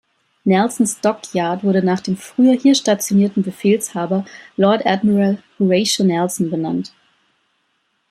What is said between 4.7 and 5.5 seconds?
Admiral